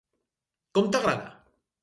[0.79, 1.31] Com t'agrada?